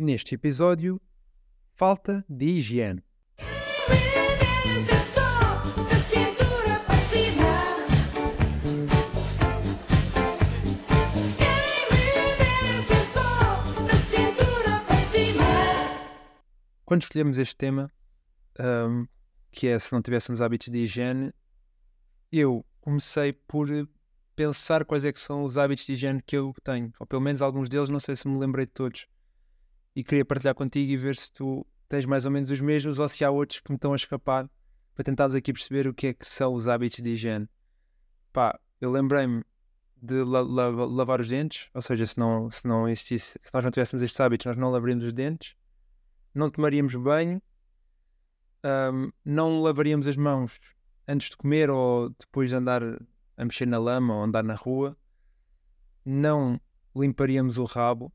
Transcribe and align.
Neste 0.00 0.36
episódio, 0.36 1.00
falta 1.74 2.24
de 2.28 2.46
higiene. 2.46 3.02
Quando 16.84 17.02
escolhemos 17.02 17.38
este 17.38 17.56
tema, 17.56 17.92
ahm, 18.56 19.06
que 19.50 19.66
é 19.66 19.80
se 19.80 19.92
não 19.92 20.00
tivéssemos 20.00 20.40
hábitos 20.40 20.68
de 20.68 20.78
higiene, 20.78 21.34
eu 22.30 22.64
comecei 22.80 23.32
por 23.32 23.66
pensar 24.36 24.84
quais 24.84 25.04
é 25.04 25.12
que 25.12 25.18
são 25.18 25.42
os 25.42 25.58
hábitos 25.58 25.84
de 25.86 25.94
higiene 25.94 26.22
que 26.22 26.36
eu 26.36 26.54
tenho, 26.62 26.92
ou 27.00 27.06
pelo 27.06 27.20
menos 27.20 27.42
alguns 27.42 27.68
deles, 27.68 27.88
não 27.88 27.98
sei 27.98 28.14
se 28.14 28.28
me 28.28 28.38
lembrei 28.38 28.64
de 28.64 28.70
todos. 28.70 29.08
E 29.98 30.04
queria 30.04 30.24
partilhar 30.24 30.54
contigo 30.54 30.92
e 30.92 30.96
ver 30.96 31.16
se 31.16 31.32
tu 31.32 31.66
tens 31.88 32.06
mais 32.06 32.24
ou 32.24 32.30
menos 32.30 32.52
os 32.52 32.60
mesmos 32.60 33.00
ou 33.00 33.08
se 33.08 33.24
há 33.24 33.32
outros 33.32 33.58
que 33.58 33.68
me 33.72 33.74
estão 33.74 33.92
a 33.92 33.96
escapar 33.96 34.48
para 34.94 35.02
tentarmos 35.02 35.34
aqui 35.34 35.52
perceber 35.52 35.88
o 35.88 35.92
que 35.92 36.06
é 36.06 36.14
que 36.14 36.24
são 36.24 36.54
os 36.54 36.68
hábitos 36.68 37.02
de 37.02 37.10
higiene. 37.10 37.48
Pá, 38.32 38.56
eu 38.80 38.92
lembrei-me 38.92 39.42
de 40.00 40.22
la- 40.22 40.42
la- 40.42 40.86
lavar 40.86 41.20
os 41.20 41.28
dentes, 41.28 41.68
ou 41.74 41.82
seja, 41.82 42.06
se 42.06 42.16
não, 42.16 42.48
se 42.48 42.64
não 42.64 42.88
existisse, 42.88 43.40
se 43.42 43.50
nós 43.52 43.64
não 43.64 43.72
tivéssemos 43.72 44.00
estes 44.00 44.20
hábitos, 44.20 44.46
nós 44.46 44.56
não 44.56 44.70
lavaríamos 44.70 45.04
os 45.04 45.12
dentes, 45.12 45.56
não 46.32 46.48
tomaríamos 46.48 46.94
banho, 46.94 47.42
ahm, 48.62 49.10
não 49.24 49.60
lavaríamos 49.60 50.06
as 50.06 50.16
mãos 50.16 50.60
antes 51.08 51.28
de 51.28 51.36
comer 51.36 51.70
ou 51.70 52.10
depois 52.10 52.50
de 52.50 52.54
andar 52.54 52.84
a 53.36 53.44
mexer 53.44 53.66
na 53.66 53.78
lama 53.78 54.14
ou 54.14 54.22
andar 54.22 54.44
na 54.44 54.54
rua, 54.54 54.96
não 56.04 56.60
limparíamos 56.94 57.58
o 57.58 57.64
rabo 57.64 58.12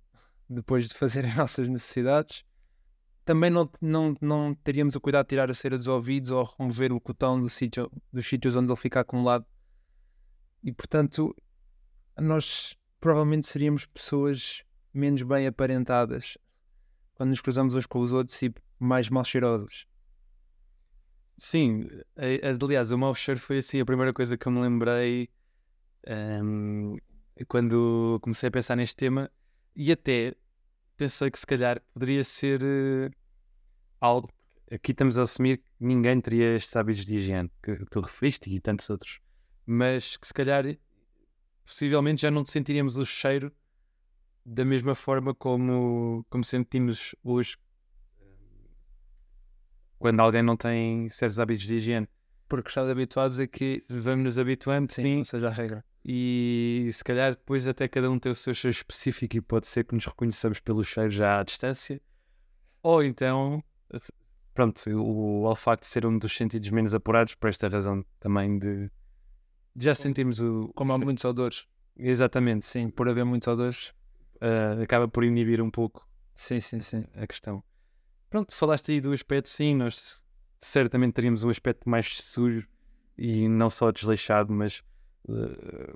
depois 0.54 0.88
de 0.88 0.96
fazer 0.96 1.26
as 1.26 1.36
nossas 1.38 1.68
necessidades, 1.68 2.44
também 3.26 3.50
não, 3.50 3.70
não, 3.82 4.16
não 4.22 4.54
teríamos 4.54 4.96
o 4.96 5.02
cuidado 5.02 5.26
de 5.26 5.30
tirar 5.30 5.50
a 5.50 5.54
cera 5.54 5.78
dos 5.78 5.88
ouvidos 5.88 6.32
ou 6.32 6.44
remover 6.58 6.92
o 6.92 7.00
cotão 7.00 7.40
do 7.40 7.50
sítio, 7.50 7.92
dos 8.12 8.28
sítios 8.28 8.56
onde 8.56 8.70
ele 8.70 8.80
fica 8.80 9.00
acumulado. 9.00 9.46
E 10.64 10.72
portanto, 10.72 11.36
nós 12.20 12.76
provavelmente 13.00 13.48
seríamos 13.48 13.86
pessoas 13.86 14.64
menos 14.94 15.22
bem 15.24 15.48
aparentadas 15.48 16.38
quando 17.16 17.30
nos 17.30 17.42
cruzamos 17.42 17.76
uns 17.76 17.86
com 17.86 18.00
os 18.00 18.12
outros 18.12 18.42
e 18.42 18.54
mais 18.80 19.10
mal 19.10 19.24
cheirosos. 19.24 19.88
Sim, 21.38 21.88
aliás, 22.62 22.92
o 22.92 22.98
mau 22.98 23.14
cheiro 23.14 23.40
foi 23.40 23.58
assim 23.60 23.82
a 23.82 23.86
primeira 23.86 24.14
coisa 24.14 24.38
que 24.38 24.48
eu 24.48 24.52
me 24.52 24.62
lembrei 24.62 25.30
ahm, 26.08 26.96
quando 27.48 28.20
comecei 28.22 28.50
a 28.50 28.52
pensar 28.52 28.76
neste 28.76 28.96
tema 28.96 29.32
e 29.76 29.92
até 29.92 30.36
pensei 30.98 31.30
que 31.32 31.40
se 31.40 31.46
calhar 31.46 31.82
poderia 31.94 32.24
ser 32.24 32.62
eh, 32.64 33.10
algo. 34.00 34.30
Aqui 34.72 34.92
estamos 34.92 35.18
a 35.18 35.24
assumir 35.24 35.58
que 35.58 35.64
ninguém 35.80 36.20
teria 36.20 36.56
estes 36.56 36.76
hábitos 36.76 37.06
de 37.06 37.16
higiene 37.16 37.52
que, 37.62 37.76
tu 37.92 38.02
referiste 38.02 38.50
e 38.50 38.60
tantos 38.60 38.90
outros, 38.90 39.20
mas 39.66 40.18
que 40.18 40.28
se 40.28 40.34
calhar 40.34 40.66
possivelmente 41.66 42.22
já 42.22 42.32
não 42.32 42.46
sentiríamos 42.46 42.98
o 42.98 43.06
cheiro 43.06 43.52
da 44.46 44.66
mesma 44.66 44.96
forma 44.96 45.34
como, 45.34 46.26
como 46.30 46.44
sentimos 46.44 47.16
hoje 47.24 47.56
quando 50.04 50.20
alguém 50.20 50.44
não 50.44 50.58
tem 50.58 51.08
certos 51.08 51.40
hábitos 51.40 51.66
de 51.66 51.76
higiene. 51.76 52.10
Porque 52.50 52.68
estamos 52.68 52.90
habituados 52.90 53.40
a 53.40 53.48
que 53.48 53.82
Vamos 53.90 54.26
nos 54.26 54.38
habituando, 54.38 54.92
sim, 54.92 55.02
sim, 55.02 55.24
seja 55.24 55.48
a 55.48 55.52
regra. 55.52 55.86
E 56.06 56.90
se 56.92 57.04
calhar 57.04 57.32
depois 57.32 57.68
até 57.68 57.88
cada 57.88 58.10
um 58.10 58.20
tem 58.20 58.32
o 58.32 58.36
seu 58.36 58.54
cheiro 58.54 58.76
específico 58.76 59.38
e 59.38 59.42
pode 59.42 59.68
ser 59.68 59.86
que 59.86 59.96
nos 59.96 60.06
reconheçamos 60.06 60.60
pelo 60.60 60.84
cheiro 60.84 61.10
já 61.10 61.40
à 61.40 61.44
distância, 61.44 62.02
ou 62.82 63.04
então, 63.04 63.64
pronto, 64.54 64.90
o 64.90 65.44
olfato 65.44 65.86
ser 65.86 66.06
um 66.06 66.18
dos 66.18 66.36
sentidos 66.36 66.70
menos 66.70 66.94
apurados 66.94 67.36
por 67.36 67.50
esta 67.50 67.68
razão 67.68 68.04
também 68.20 68.60
de, 68.60 68.92
de 69.76 69.86
já 69.86 69.96
sentirmos 69.96 70.42
o. 70.42 70.72
Como 70.76 70.92
há 70.92 70.98
muitos 70.98 71.24
odores, 71.24 71.68
Exatamente, 71.98 72.66
sim, 72.66 72.90
por 72.90 73.08
haver 73.08 73.24
muitos 73.24 73.48
odores, 73.48 73.94
ah, 74.42 74.82
acaba 74.82 75.08
por 75.08 75.24
inibir 75.24 75.62
um 75.62 75.70
pouco 75.70 76.08
sim, 76.34 76.60
sim, 76.60 76.80
sim. 76.80 77.06
a 77.16 77.28
questão. 77.28 77.64
Pronto, 78.30 78.54
falaste 78.54 78.92
aí 78.92 79.02
do 79.02 79.12
aspecto, 79.12 79.48
sim, 79.48 79.76
nós 79.76 80.24
certamente 80.58 81.14
teríamos 81.14 81.44
um 81.44 81.50
aspecto 81.50 81.88
mais 81.88 82.18
sujo 82.18 82.68
e 83.18 83.48
não 83.48 83.70
só 83.70 83.92
desleixado, 83.92 84.52
mas 84.52 84.84
eh, 85.30 85.94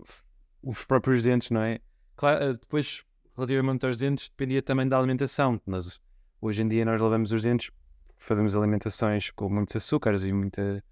os 0.64 0.86
próprios 0.86 1.22
dentes, 1.22 1.50
não 1.52 1.62
é? 1.62 1.80
Claro, 2.16 2.44
eh, 2.44 2.54
depois, 2.54 3.04
relativamente 3.36 3.86
aos 3.86 3.98
dentes, 3.98 4.30
dependia 4.30 4.62
também 4.62 4.88
da 4.88 4.98
alimentação. 4.98 5.62
Nós, 5.66 6.00
hoje 6.42 6.64
em 6.64 6.68
dia 6.68 6.86
nós 6.86 7.02
lavamos 7.02 7.32
os 7.32 7.42
dentes, 7.42 7.72
fazemos 8.18 8.56
alimentações 8.56 9.30
com 9.32 9.50
muitos 9.50 9.76
açúcares 9.76 10.26
e 10.26 10.32
muita, 10.34 10.84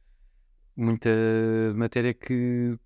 muita 0.76 1.10
matéria 1.76 2.14
que 2.14 2.78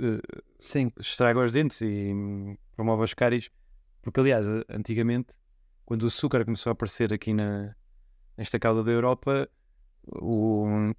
eh, 0.00 0.20
Sim, 0.58 0.90
estraga 0.98 1.40
os 1.44 1.52
dentes 1.52 1.80
e 1.82 2.12
hum, 2.14 2.56
promove 2.74 3.04
as 3.04 3.14
cáries. 3.14 3.50
Porque, 4.02 4.20
aliás, 4.20 4.46
antigamente, 4.68 5.34
quando 5.84 6.02
o 6.02 6.06
açúcar 6.06 6.44
começou 6.44 6.70
a 6.70 6.72
aparecer 6.72 7.12
aqui 7.12 7.34
na, 7.34 7.74
nesta 8.36 8.58
cauda 8.58 8.82
da 8.82 8.90
Europa, 8.90 9.48
o- 10.06 10.92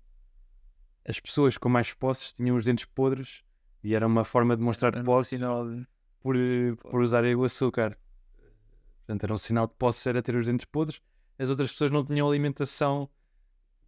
as 1.08 1.20
pessoas 1.20 1.58
com 1.58 1.70
mais 1.70 1.94
posses 1.94 2.34
tinham 2.34 2.56
os 2.56 2.66
dentes 2.66 2.86
podres 2.86 3.44
e 3.88 3.96
era 3.96 4.06
uma 4.06 4.26
forma 4.26 4.58
de 4.58 4.62
mostrar 4.62 4.90
era 4.90 5.02
um 5.02 5.06
posse 5.06 5.30
sinal 5.38 5.66
de- 5.66 5.88
por, 6.20 6.36
por 6.92 7.00
usarem 7.00 7.34
o 7.36 7.44
açúcar. 7.46 7.98
Portanto, 8.98 9.24
era 9.24 9.34
um 9.34 9.38
sinal 9.38 9.66
de 9.66 9.74
posse 9.76 10.10
era 10.10 10.22
ter 10.22 10.36
os 10.36 10.46
dentes 10.46 10.66
podres. 10.66 11.00
As 11.40 11.50
outras 11.50 11.72
pessoas 11.72 11.90
não 11.90 12.04
tinham 12.04 12.28
alimentação 12.28 13.10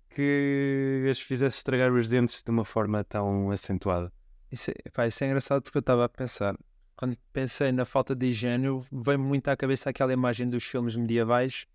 que 0.10 1.06
as 1.12 1.20
fizesse 1.20 1.58
estragar 1.58 1.92
os 1.92 2.08
dentes 2.08 2.42
de 2.42 2.50
uma 2.50 2.64
forma 2.64 3.04
tão 3.04 3.52
acentuada. 3.52 4.10
Isso 4.50 4.72
é, 4.72 4.90
pá, 4.90 5.06
isso 5.06 5.22
é 5.22 5.28
engraçado 5.28 5.64
porque 5.64 5.78
eu 5.78 5.82
estava 5.82 6.06
a 6.06 6.10
pensar. 6.10 6.56
Quando 6.96 7.18
pensei 7.34 7.74
na 7.74 7.84
falta 7.84 8.16
de 8.16 8.28
higiene, 8.28 8.68
veio-me 8.90 9.26
muito 9.26 9.50
à 9.50 9.58
cabeça 9.58 9.90
aquela 9.90 10.14
imagem 10.14 10.50
dos 10.50 10.64
filmes 10.64 10.96
medievais 10.96 11.66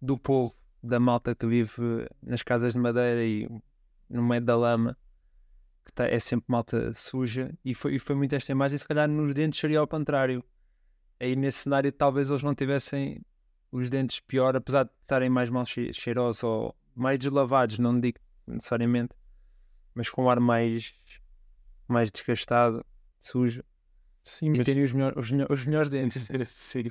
do 0.00 0.18
povo, 0.18 0.52
da 0.82 0.98
malta 0.98 1.32
que 1.32 1.46
vive 1.46 2.08
nas 2.20 2.42
casas 2.42 2.72
de 2.72 2.78
madeira 2.80 3.24
e 3.24 3.48
no 4.10 4.22
meio 4.22 4.42
da 4.42 4.56
lama, 4.56 4.98
que 5.84 5.92
tá- 5.92 6.06
é 6.06 6.18
sempre 6.20 6.46
malta 6.48 6.92
suja. 6.94 7.52
E 7.64 7.74
foi, 7.74 7.94
e 7.96 7.98
foi 7.98 8.14
muito 8.16 8.34
esta 8.34 8.52
imagem. 8.52 8.78
Se 8.78 8.86
calhar 8.86 9.08
nos 9.08 9.34
dentes 9.34 9.58
seria 9.60 9.78
ao 9.80 9.86
contrário. 9.88 10.42
Aí 11.20 11.36
nesse 11.36 11.60
cenário, 11.60 11.90
talvez 11.92 12.28
eles 12.30 12.42
não 12.42 12.54
tivessem 12.54 13.20
os 13.70 13.88
dentes 13.88 14.20
pior, 14.20 14.54
apesar 14.56 14.84
de 14.84 14.90
estarem 15.00 15.30
mais 15.30 15.48
mal 15.48 15.64
che- 15.64 15.92
cheirosos 15.92 16.42
ou 16.42 16.76
mais 16.94 17.18
deslavados, 17.18 17.78
não 17.78 17.98
digo 17.98 18.18
necessariamente, 18.46 19.14
mas 19.94 20.10
com 20.10 20.24
um 20.24 20.30
ar 20.30 20.40
mais 20.40 20.94
mais 21.88 22.10
desgastado, 22.10 22.84
sujo, 23.20 23.62
Sim, 24.24 24.52
e 24.52 24.62
terem 24.64 24.82
os, 24.84 24.92
melhor- 24.92 25.14
os 25.16 25.30
melhor- 25.30 25.50
os 25.50 25.64
melhores 25.64 25.90
dentes. 25.90 26.28
sim, 26.48 26.84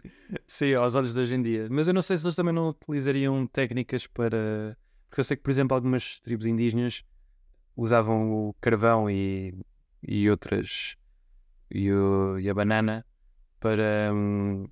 sim, 0.47 0.73
aos 0.73 0.96
olhos 0.96 1.13
de 1.13 1.19
hoje 1.19 1.35
em 1.35 1.41
dia. 1.41 1.68
Mas 1.69 1.88
eu 1.88 1.94
não 1.94 2.02
sei 2.02 2.18
se 2.18 2.25
eles 2.25 2.35
também 2.35 2.53
não 2.53 2.69
utilizariam 2.69 3.46
técnicas 3.47 4.06
para. 4.08 4.78
Porque 5.09 5.19
eu 5.19 5.23
sei 5.23 5.38
que, 5.38 5.44
por 5.44 5.50
exemplo, 5.52 5.75
algumas 5.75 6.19
tribos 6.19 6.46
indígenas 6.46 7.03
usavam 7.76 8.32
o 8.50 8.54
carvão 8.62 9.09
e, 9.09 9.54
e 10.02 10.30
outras. 10.30 10.96
E, 11.70 11.92
o- 11.92 12.40
e 12.40 12.50
a 12.50 12.54
banana 12.54 13.06
para, 13.59 14.12
hum, 14.14 14.68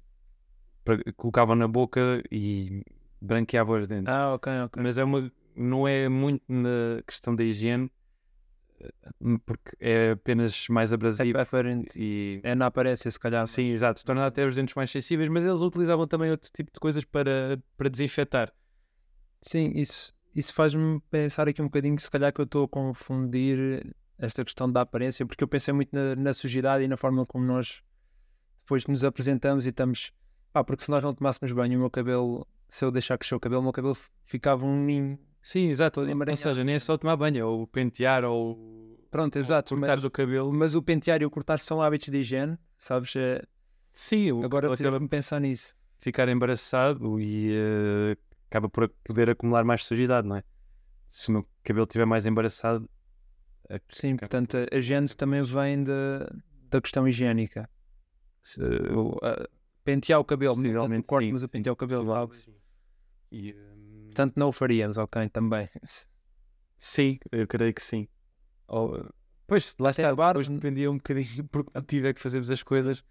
para- 0.84 1.02
colocavam 1.16 1.56
na 1.56 1.68
boca 1.68 2.22
e 2.32 2.84
branqueavam 3.22 3.80
os 3.80 3.88
dentes. 3.88 4.14
Ah, 4.14 4.34
ok, 4.34 4.52
ok. 4.66 4.84
Mas 4.84 4.98
é 4.98 5.04
uma, 5.04 5.32
não 5.56 5.88
é 5.88 6.10
muito 6.10 6.44
na 6.48 7.02
questão 7.06 7.36
da 7.36 7.44
higiene, 7.44 7.90
eh, 8.82 8.92
porque 9.46 9.72
é 9.80 10.12
apenas 10.12 10.68
mais 10.68 10.92
abrasivo 10.94 11.38
É 11.38 11.44
diferente. 11.44 11.98
e 12.00 12.40
É 12.44 12.56
na 12.56 12.66
aparência, 12.68 13.10
se 13.10 13.20
calhar. 13.20 13.46
Sim, 13.48 13.68
exato. 13.70 14.04
Torna 14.04 14.26
até 14.26 14.46
os 14.46 14.56
dentes 14.56 14.76
mais 14.76 14.92
sensíveis, 14.92 15.30
mas 15.30 15.44
eles 15.46 15.60
utilizavam 15.60 16.08
também 16.08 16.32
outro 16.32 16.50
tipo 16.54 16.72
de 16.74 16.80
coisas 16.80 17.06
para, 17.06 17.62
para 17.78 17.90
desinfetar. 17.90 18.52
Sim, 19.42 19.72
isso, 19.76 20.14
isso 20.36 20.54
faz-me 20.54 21.00
pensar 21.10 21.48
aqui 21.48 21.62
um 21.62 21.66
bocadinho 21.66 21.96
que 21.96 22.04
se 22.04 22.12
calhar 22.12 22.32
que 22.34 22.40
eu 22.42 22.46
estou 22.46 22.66
a 22.66 22.68
confundir 22.68 23.86
esta 24.18 24.44
questão 24.44 24.72
da 24.72 24.82
aparência, 24.82 25.26
porque 25.26 25.44
eu 25.44 25.48
pensei 25.48 25.74
muito 25.74 25.90
na, 25.96 26.16
na 26.16 26.34
sujidade 26.34 26.84
e 26.84 26.88
na 26.88 26.98
forma 26.98 27.26
como 27.26 27.46
nós 27.46 27.82
depois 28.62 28.86
nos 28.86 29.04
apresentamos 29.04 29.66
e 29.66 29.70
estamos. 29.70 30.12
Pá, 30.54 30.64
porque 30.64 30.84
se 30.84 30.92
nós 30.92 31.04
não 31.04 31.14
tomássemos 31.14 31.52
banho, 31.52 31.78
o 31.78 31.82
meu 31.82 31.90
cabelo, 31.90 32.46
se 32.68 32.84
eu 32.86 32.92
deixar 32.92 33.18
crescer 33.18 33.36
o 33.36 33.40
cabelo, 33.40 33.62
o 33.62 33.64
meu 33.64 33.72
cabelo 33.74 33.98
ficava 34.26 34.66
um 34.66 34.84
ninho. 34.84 35.18
Sim, 35.42 35.70
exato. 35.70 36.02
Ou 36.02 36.36
seja, 36.38 36.64
nem 36.64 36.76
é 36.76 36.80
só 36.80 36.98
tomar 36.98 37.16
banho, 37.16 37.48
ou 37.48 37.66
pentear, 37.68 38.24
ou 38.26 39.00
Pronto, 39.10 39.36
ou 39.38 39.40
exato. 39.42 39.74
cortar 39.76 39.96
Mas, 39.96 40.02
do 40.02 40.12
cabelo. 40.12 40.52
mas 40.54 40.76
o 40.76 40.82
pentear 40.84 41.22
e 41.22 41.26
o 41.26 41.30
cortar 41.30 41.60
são 41.60 41.82
hábitos 41.82 42.10
de 42.10 42.18
higiene, 42.18 42.58
sabes? 42.78 43.16
É- 43.16 43.42
Sim, 43.92 44.32
o 44.34 44.44
Agora 44.44 44.68
acaba 44.68 44.78
fizeste-me 44.78 45.08
pensar 45.08 45.40
nisso. 45.40 45.74
ficar 45.98 46.28
embaraçado 46.30 47.20
e 47.20 47.52
eh, 47.54 48.18
acaba 48.50 48.68
por 48.68 48.90
poder 49.04 49.30
acumular 49.30 49.64
mais 49.64 49.86
sujidade, 49.86 50.28
não 50.28 50.36
é? 50.38 50.44
Se 51.08 51.30
o 51.30 51.34
meu 51.34 51.50
cabelo 51.64 51.84
estiver 51.86 52.06
mais 52.06 52.26
embaraçado, 52.26 52.90
Sim, 53.90 54.18
portanto, 54.18 54.58
a- 54.72 54.82
gênese 54.82 55.16
também 55.16 55.44
vem 55.44 55.84
da, 55.84 56.28
da 56.70 56.82
questão 56.82 57.08
higiênica. 57.08 57.70
Se, 58.42 58.62
o- 58.62 59.18
a- 59.24 59.48
pentear 59.84 60.20
o 60.20 60.26
cabelo, 60.26 60.56
não 60.56 60.64
Possivelmente 60.64 61.08
corte, 61.08 61.28
sim, 61.28 61.34
mas 61.34 61.44
a 61.44 61.48
pentear 61.48 61.74
o 61.74 61.76
cabelo. 61.76 62.30
E, 63.32 63.54
hum, 63.54 64.06
Portanto, 64.08 64.34
não 64.38 64.50
o 64.50 64.52
faríamos, 64.52 64.98
ok, 64.98 65.30
também. 65.30 65.70
sim, 66.78 67.20
eu 67.32 67.48
creio 67.48 67.74
que 67.74 67.84
sim. 67.84 68.08
Ou, 68.68 69.08
pois, 69.46 69.76
lá 69.80 69.92
está, 69.92 70.10
a 70.10 70.16
barba- 70.16 70.40
depois 70.42 70.50
dependia 70.50 70.90
um 70.90 70.98
bocadinho 70.98 71.44
por 71.50 71.64
que 71.66 71.72
motivo 71.76 72.08
é 72.08 72.14
que 72.14 72.22
fazemos 72.22 72.50
as 72.50 72.64
coisas, 72.64 73.04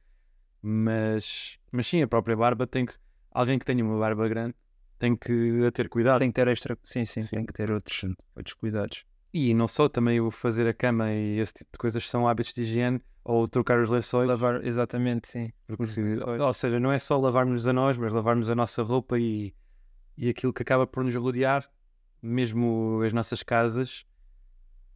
mas, 0.61 1.59
mas 1.71 1.87
sim, 1.87 2.03
a 2.03 2.09
própria 2.09 2.37
barba 2.37 2.67
tem 2.67 2.85
que. 2.85 2.95
Alguém 3.31 3.59
que 3.59 3.65
tenha 3.65 3.85
uma 3.85 3.99
barba 3.99 4.27
grande 4.27 4.57
tem 4.99 5.17
que 5.17 5.71
ter 5.73 5.89
cuidado. 5.89 6.21
Tem 6.21 6.31
que 6.31 6.35
ter 6.35 6.49
extra. 6.49 6.77
Sim, 6.83 7.05
sim, 7.05 7.23
Sim. 7.23 7.37
tem 7.37 7.47
que 7.47 7.53
ter 7.53 7.71
outros, 7.71 8.05
outros 8.37 8.55
cuidados. 8.55 9.05
E 9.33 9.53
não 9.55 9.69
só 9.69 9.89
também 9.89 10.21
o 10.21 10.31
fazer 10.31 10.67
a 10.67 10.73
cama 10.75 11.13
e 11.13 11.39
esse 11.39 11.53
tipo 11.53 11.71
de 11.73 11.79
coisas 11.79 12.09
são 12.09 12.27
hábitos 12.27 12.53
de 12.55 12.63
higiene 12.63 13.01
ou 13.23 13.47
trocar 13.47 13.79
os 13.81 13.91
lençóis. 13.91 14.27
Lavar, 14.29 14.65
exatamente, 14.67 15.29
sim. 15.29 15.53
Porque, 15.67 16.01
ou 16.41 16.53
seja, 16.55 16.81
não 16.81 16.91
é 16.91 16.99
só 16.99 17.19
lavarmos 17.19 17.69
a 17.69 17.73
nós, 17.73 17.97
mas 17.99 18.13
lavarmos 18.13 18.49
a 18.49 18.55
nossa 18.55 18.83
roupa 18.83 19.19
e, 19.19 19.55
e 20.17 20.29
aquilo 20.31 20.53
que 20.53 20.63
acaba 20.63 20.87
por 20.87 21.05
nos 21.05 21.15
rodear, 21.15 21.71
mesmo 22.23 23.03
as 23.05 23.13
nossas 23.13 23.43
casas 23.43 24.07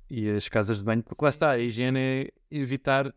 e 0.08 0.28
as 0.30 0.48
casas 0.48 0.78
de 0.78 0.84
banho, 0.84 1.02
porque 1.02 1.22
lá 1.22 1.28
está, 1.30 1.50
a 1.50 1.58
higiene 1.58 1.98
é 2.00 2.28
evitar 2.50 3.14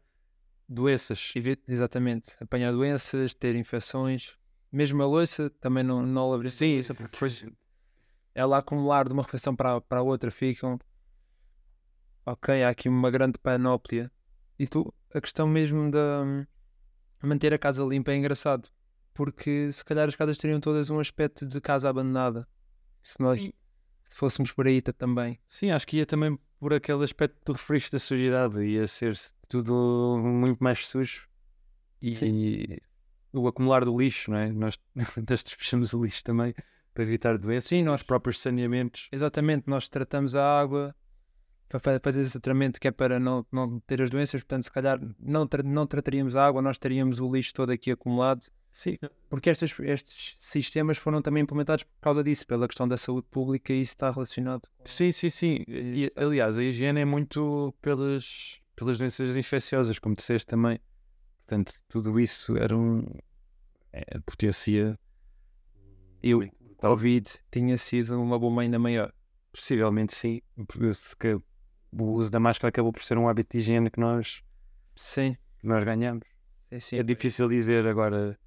doenças. 0.67 1.31
Evite- 1.35 1.63
Exatamente. 1.67 2.35
Apanhar 2.41 2.71
doenças, 2.71 3.33
ter 3.33 3.55
infecções. 3.55 4.35
Mesmo 4.71 5.01
a 5.01 5.05
louça, 5.05 5.49
também 5.49 5.83
não, 5.83 6.01
não 6.05 6.47
Sim, 6.49 6.75
louça, 6.75 6.93
porque 6.93 7.11
depois 7.11 7.45
ela 8.33 8.57
a 8.57 8.59
acumular 8.59 9.07
de 9.07 9.13
uma 9.13 9.23
refeição 9.23 9.55
para, 9.55 9.79
para 9.81 9.99
a 9.99 10.03
outra 10.03 10.29
ficam. 10.29 10.79
Ok, 12.25 12.63
há 12.63 12.69
aqui 12.69 12.89
uma 12.89 13.09
grande 13.11 13.37
panóplia. 13.39 14.11
E 14.57 14.67
tu, 14.67 14.93
a 15.13 15.21
questão 15.21 15.47
mesmo 15.47 15.89
de 15.91 15.97
hum, 15.97 16.45
manter 17.21 17.53
a 17.53 17.57
casa 17.57 17.83
limpa 17.83 18.11
é 18.11 18.15
engraçado. 18.17 18.69
Porque 19.13 19.71
se 19.71 19.85
calhar 19.85 20.07
as 20.07 20.15
casas 20.15 20.37
teriam 20.37 20.59
todas 20.59 20.89
um 20.89 20.99
aspecto 20.99 21.47
de 21.47 21.61
casa 21.61 21.89
abandonada. 21.89 22.47
Se 23.03 23.19
nós 23.21 23.39
Sim. 23.39 23.53
fôssemos 24.09 24.51
por 24.51 24.67
aí 24.67 24.81
ta- 24.81 24.91
também. 24.91 25.39
Sim, 25.47 25.71
acho 25.71 25.87
que 25.87 25.97
ia 25.97 26.05
também 26.05 26.37
por 26.59 26.73
aquele 26.73 27.03
aspecto 27.03 27.37
do 27.45 27.53
refresco 27.53 27.91
da 27.91 27.99
sujidade, 27.99 28.61
ia 28.63 28.87
ser 28.87 29.15
tudo 29.47 30.17
muito 30.17 30.63
mais 30.63 30.87
sujo 30.87 31.29
e 32.01 32.81
o 33.35 33.47
acumular 33.47 33.83
do 33.85 33.97
lixo, 33.97 34.31
não 34.31 34.37
é? 34.37 34.51
Nós, 34.51 34.77
nós 34.95 35.43
despejamos 35.43 35.93
o 35.93 36.03
lixo 36.03 36.23
também 36.23 36.53
para 36.93 37.03
evitar 37.03 37.37
doenças. 37.37 37.69
Sim, 37.69 37.83
nós 37.83 38.01
próprios 38.03 38.39
saneamentos. 38.39 39.09
Exatamente, 39.11 39.63
nós 39.67 39.87
tratamos 39.87 40.35
a 40.35 40.59
água 40.59 40.95
para 41.67 41.79
fa- 41.79 41.99
fazer 42.01 42.21
esse 42.21 42.31
tratamento 42.39 42.79
que 42.79 42.87
é 42.87 42.91
para 42.91 43.19
não, 43.19 43.45
não 43.51 43.79
ter 43.81 44.01
as 44.01 44.09
doenças, 44.09 44.41
portanto, 44.41 44.63
se 44.63 44.71
calhar 44.71 44.99
não, 45.19 45.45
tra- 45.47 45.63
não 45.63 45.85
trataríamos 45.85 46.35
a 46.35 46.45
água, 46.45 46.61
nós 46.61 46.77
teríamos 46.77 47.19
o 47.19 47.31
lixo 47.31 47.53
todo 47.53 47.71
aqui 47.71 47.91
acumulado, 47.91 48.45
Sim, 48.71 48.97
porque 49.29 49.49
estes, 49.49 49.73
estes 49.79 50.35
sistemas 50.37 50.97
foram 50.97 51.21
também 51.21 51.41
implementados 51.43 51.83
por 51.85 51.93
causa 52.01 52.21
disso, 52.21 52.45
pela 52.45 52.67
questão 52.67 52.85
da 52.85 52.97
saúde 52.97 53.25
pública 53.31 53.71
e 53.71 53.79
isso 53.79 53.93
está 53.93 54.11
relacionado. 54.11 54.67
sim, 54.83 55.11
sim. 55.13 55.29
sim. 55.29 55.63
E, 55.67 56.11
aliás, 56.15 56.59
a 56.59 56.63
higiene 56.63 56.99
é 56.99 57.05
muito 57.05 57.73
pelas, 57.81 58.59
pelas 58.75 58.97
doenças 58.97 59.35
infecciosas, 59.37 59.97
como 59.97 60.13
disseste 60.13 60.45
também. 60.47 60.77
Portanto, 61.45 61.73
tudo 61.87 62.19
isso 62.19 62.57
era 62.57 62.75
um. 62.75 63.05
É, 63.93 64.19
potencia. 64.25 64.99
Eu. 66.21 66.41
Covid 66.77 67.29
tinha 67.51 67.77
sido 67.77 68.19
uma 68.21 68.37
bomba 68.37 68.63
ainda 68.63 68.79
maior. 68.79 69.13
Possivelmente 69.51 70.13
sim. 70.15 70.41
porque 70.67 71.39
o 71.91 72.03
uso 72.13 72.29
da 72.29 72.39
máscara 72.39 72.69
acabou 72.69 72.91
por 72.91 73.03
ser 73.03 73.17
um 73.17 73.29
hábito 73.29 73.51
de 73.55 73.59
higiene 73.59 73.89
que 73.89 73.99
nós, 73.99 74.43
Sim, 74.95 75.37
que 75.59 75.67
nós 75.67 75.83
ganhamos. 75.83 76.27
sim, 76.71 76.79
sim. 76.79 76.97
É 76.97 77.03
difícil 77.03 77.47
dizer 77.47 77.87
agora. 77.87 78.37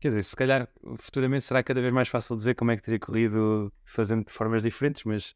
Quer 0.00 0.08
dizer, 0.08 0.22
se 0.24 0.36
calhar 0.36 0.68
futuramente 0.98 1.44
será 1.44 1.62
cada 1.62 1.80
vez 1.80 1.92
mais 1.92 2.08
fácil 2.08 2.34
dizer 2.36 2.54
como 2.54 2.70
é 2.70 2.76
que 2.76 2.82
teria 2.82 2.98
corrido 2.98 3.72
fazendo 3.84 4.26
de 4.26 4.32
formas 4.32 4.62
diferentes, 4.62 5.04
mas, 5.04 5.34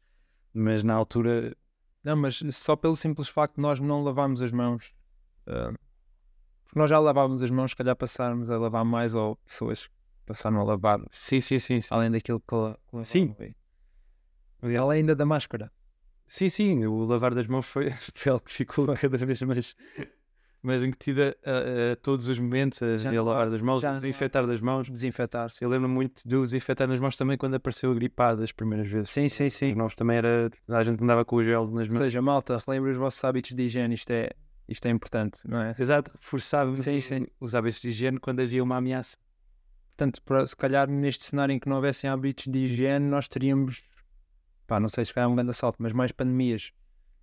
mas 0.53 0.83
na 0.83 0.93
altura. 0.93 1.55
Não, 2.03 2.15
mas 2.15 2.41
só 2.51 2.75
pelo 2.75 2.95
simples 2.95 3.29
facto 3.29 3.55
de 3.55 3.61
nós 3.61 3.79
não 3.79 4.03
lavarmos 4.03 4.41
as 4.41 4.51
mãos. 4.51 4.93
ah, 5.47 5.73
porque 6.71 6.79
nós 6.79 6.89
já 6.89 6.99
lavávamos 6.99 7.43
as 7.43 7.51
mãos, 7.51 7.71
se 7.71 7.75
calhar 7.75 7.93
passarmos 7.97 8.49
a 8.49 8.57
lavar 8.57 8.85
mais 8.85 9.13
ou 9.13 9.35
pessoas 9.45 9.89
passaram 10.25 10.61
a 10.61 10.63
lavar 10.63 11.01
Sim, 11.11 11.41
sim, 11.41 11.59
sim. 11.59 11.81
Sim, 11.81 11.87
além 11.91 12.09
daquilo 12.09 12.39
que, 12.39 12.55
que 12.97 13.03
Sim. 13.05 13.35
aí. 14.63 14.77
Além 14.77 14.99
ainda 14.99 15.13
da 15.13 15.25
máscara. 15.25 15.69
sim, 16.25 16.47
sim, 16.47 16.85
o 16.85 17.03
lavar 17.03 17.33
das 17.35 17.45
mãos 17.45 17.65
foi, 17.65 17.91
foi 18.15 18.31
algo 18.31 18.45
que 18.45 18.53
ficou 18.53 18.87
cada 18.95 19.17
vez 19.17 19.41
mais, 19.41 19.75
mais 20.63 20.81
incutida 20.81 21.35
a, 21.43 21.91
a 21.91 21.95
todos 21.97 22.27
os 22.27 22.39
momentos, 22.39 22.81
a, 22.81 22.95
Já 22.95 23.09
a 23.09 23.21
lavar 23.21 23.49
das 23.49 23.61
mãos, 23.61 23.81
já 23.81 23.93
desinfetar 23.93 24.47
das 24.47 24.61
mãos. 24.61 24.89
Desinfetar-se. 24.89 25.65
Eu 25.65 25.69
lembro 25.69 25.89
muito 25.89 26.25
do 26.25 26.45
desinfetar 26.45 26.87
nas 26.87 27.01
mãos 27.01 27.17
também 27.17 27.37
quando 27.37 27.55
apareceu 27.55 27.91
a 27.91 27.93
gripada 27.93 28.45
as 28.45 28.53
primeiras 28.53 28.87
vezes. 28.89 29.09
Sim, 29.09 29.27
sim, 29.27 29.49
sim. 29.49 29.75
Mãos 29.75 29.93
também 29.93 30.15
era. 30.15 30.49
A 30.69 30.83
gente 30.83 31.03
andava 31.03 31.25
com 31.25 31.35
o 31.35 31.43
gel 31.43 31.67
nas 31.69 31.89
Ou 31.89 31.95
mãos. 31.95 32.03
seja, 32.03 32.21
malta, 32.21 32.57
relembrem 32.65 32.93
os 32.93 32.97
vossos 32.97 33.21
hábitos 33.25 33.51
de 33.53 33.63
higiene. 33.63 33.95
Isto 33.95 34.11
é, 34.11 34.29
isto 34.71 34.85
é 34.85 34.89
importante, 34.89 35.41
não 35.45 35.61
é? 35.61 35.75
Exato, 35.77 36.11
reforçávamos 36.13 36.79
Sim, 36.79 36.99
sim. 36.99 37.27
os 37.39 37.53
hábitos 37.55 37.81
de 37.81 37.89
higiene 37.89 38.19
quando 38.19 38.39
havia 38.39 38.63
uma 38.63 38.77
ameaça. 38.77 39.17
Portanto, 39.89 40.21
para- 40.23 40.47
se 40.47 40.55
calhar 40.55 40.89
neste 40.89 41.23
cenário 41.25 41.53
em 41.53 41.59
que 41.59 41.67
não 41.69 41.75
houvessem 41.75 42.09
hábitos 42.09 42.47
de 42.47 42.59
higiene, 42.59 43.05
nós 43.05 43.27
teríamos, 43.27 43.83
pá, 44.65 44.79
não 44.79 44.89
sei 44.89 45.05
se 45.05 45.13
calhar 45.13 45.29
um 45.29 45.35
grande 45.35 45.51
assalto, 45.51 45.77
mas 45.81 45.93
mais 45.93 46.11
pandemias. 46.11 46.71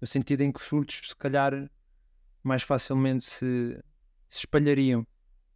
No 0.00 0.06
sentido 0.06 0.42
em 0.42 0.52
que 0.52 0.60
surtos, 0.60 1.08
se 1.08 1.16
calhar, 1.16 1.68
mais 2.42 2.62
facilmente 2.62 3.24
se, 3.24 3.76
se 4.28 4.38
espalhariam 4.40 5.06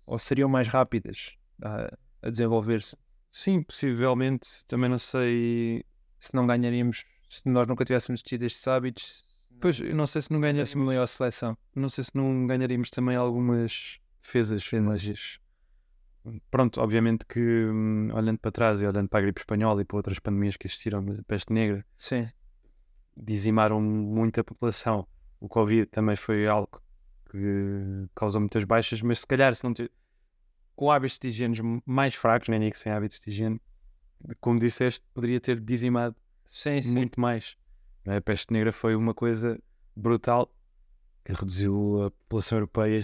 ou 0.04 0.18
seriam 0.18 0.48
mais 0.48 0.66
rápidas 0.66 1.36
a, 1.62 1.96
a 2.22 2.30
desenvolver-se. 2.30 2.96
Sim, 3.30 3.62
possivelmente. 3.62 4.64
Também 4.66 4.90
não 4.90 4.98
sei. 4.98 5.84
Se 6.18 6.34
não 6.34 6.46
ganharíamos, 6.46 7.04
se 7.28 7.42
nós 7.46 7.66
nunca 7.66 7.84
tivéssemos 7.84 8.20
tido 8.22 8.42
estes 8.42 8.66
hábitos, 8.66 9.24
Pois, 9.62 9.78
eu 9.78 9.94
não 9.94 10.08
sei 10.08 10.20
se 10.20 10.32
não 10.32 10.40
uma 10.40 10.84
maior 10.84 11.06
seleção. 11.06 11.56
Não 11.72 11.88
sei 11.88 12.02
se 12.02 12.10
não 12.14 12.48
ganharíamos 12.48 12.90
também 12.90 13.14
algumas 13.14 14.00
defesas. 14.20 14.68
Mas, 14.72 15.38
pronto, 16.50 16.80
obviamente 16.80 17.24
que 17.24 17.38
hum, 17.40 18.10
olhando 18.12 18.38
para 18.38 18.50
trás 18.50 18.82
e 18.82 18.86
olhando 18.86 19.08
para 19.08 19.20
a 19.20 19.22
gripe 19.22 19.40
espanhola 19.40 19.80
e 19.80 19.84
para 19.84 19.96
outras 19.96 20.18
pandemias 20.18 20.56
que 20.56 20.66
existiram 20.66 21.04
de 21.04 21.22
peste 21.22 21.52
negra, 21.52 21.86
Sim, 21.96 22.28
dizimaram 23.16 23.80
muito 23.80 24.40
a 24.40 24.44
população. 24.44 25.06
O 25.38 25.48
Covid 25.48 25.86
também 25.86 26.16
foi 26.16 26.48
algo 26.48 26.82
que 27.30 28.08
causou 28.16 28.40
muitas 28.40 28.64
baixas, 28.64 29.00
mas 29.00 29.20
se 29.20 29.26
calhar 29.28 29.54
se 29.54 29.62
não 29.62 29.72
ter... 29.72 29.92
com 30.74 30.90
hábitos 30.90 31.20
de 31.20 31.28
higiene 31.28 31.82
mais 31.86 32.16
fracos, 32.16 32.48
nem 32.48 32.58
digo 32.58 32.76
sem 32.76 32.90
hábitos 32.90 33.20
de 33.20 33.30
higiene, 33.30 33.60
como 34.40 34.58
disseste, 34.58 35.04
poderia 35.14 35.40
ter 35.40 35.60
dizimado 35.60 36.16
sim, 36.50 36.82
sim. 36.82 36.90
muito 36.90 37.20
mais. 37.20 37.56
A 38.06 38.20
peste 38.20 38.52
negra 38.52 38.72
foi 38.72 38.94
uma 38.96 39.14
coisa 39.14 39.58
brutal 39.94 40.52
que 41.24 41.32
reduziu 41.32 42.02
a 42.04 42.10
população 42.10 42.58
europeia 42.58 43.00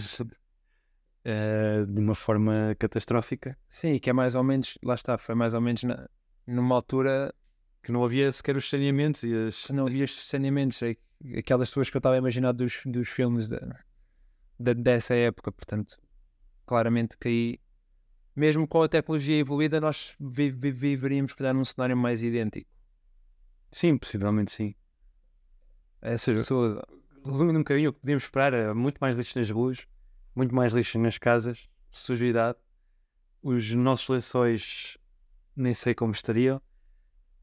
eh, 1.23 1.85
de 1.85 2.01
uma 2.01 2.15
forma 2.15 2.75
catastrófica, 2.77 3.57
Sim, 3.69 3.93
e 3.93 3.99
que 3.99 4.09
é 4.09 4.13
mais 4.13 4.35
ou 4.35 4.43
menos, 4.43 4.77
lá 4.83 4.95
está, 4.95 5.17
foi 5.17 5.35
mais 5.35 5.53
ou 5.53 5.61
menos 5.61 5.83
na, 5.83 6.09
numa 6.45 6.75
altura 6.75 7.33
que 7.81 7.91
não 7.91 8.03
havia 8.03 8.31
sequer 8.31 8.55
os 8.57 8.69
saneamentos 8.69 9.23
e 9.23 9.33
as... 9.33 9.69
não 9.69 9.87
havia 9.87 10.03
estes 10.03 10.25
saneamentos, 10.25 10.81
é 10.83 10.95
aquelas 11.37 11.69
pessoas 11.69 11.89
que 11.89 11.97
eu 11.97 11.99
estava 11.99 12.15
a 12.15 12.17
imaginar 12.17 12.51
dos, 12.51 12.81
dos 12.85 13.07
filmes 13.07 13.47
da, 13.47 13.59
da- 14.59 14.73
dessa 14.73 15.13
época, 15.15 15.51
portanto, 15.51 15.97
claramente 16.65 17.17
que 17.17 17.27
aí, 17.27 17.59
mesmo 18.35 18.67
com 18.67 18.81
a 18.81 18.89
tecnologia 18.89 19.37
evoluída, 19.39 19.79
nós 19.81 20.15
vi, 20.19 20.51
vi- 20.51 20.71
viveríamos, 20.71 21.33
calhar, 21.33 21.53
num 21.53 21.65
cenário 21.65 21.95
mais 21.97 22.23
idêntico. 22.23 22.69
Sim, 23.71 23.97
possivelmente 23.97 24.51
sim. 24.51 24.75
Essas 26.01 26.35
pessoas, 26.35 26.81
Resumindo 27.25 27.59
um 27.59 27.61
bocadinho, 27.63 27.89
o 27.89 27.93
que 27.93 27.99
podíamos 27.99 28.23
esperar 28.23 28.53
era 28.53 28.73
muito 28.73 28.97
mais 28.99 29.17
lixo 29.17 29.37
nas 29.37 29.49
ruas, 29.49 29.85
muito 30.33 30.55
mais 30.55 30.73
lixo 30.73 30.97
nas 30.97 31.17
casas, 31.17 31.69
sujidade. 31.91 32.57
Os 33.43 33.73
nossos 33.73 34.07
lençóis 34.07 34.97
nem 35.55 35.73
sei 35.73 35.93
como 35.93 36.13
estariam. 36.13 36.61